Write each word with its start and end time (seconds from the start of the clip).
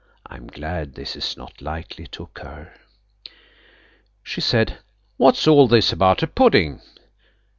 I 0.25 0.35
am 0.35 0.47
glad 0.47 0.95
this 0.95 1.15
is 1.15 1.37
not 1.37 1.61
likely 1.61 2.07
to 2.07 2.23
occur. 2.23 2.73
She 4.23 4.41
said, 4.41 4.79
"What's 5.17 5.47
all 5.47 5.67
this 5.67 5.91
about 5.93 6.23
a 6.23 6.27
pudding?" 6.27 6.81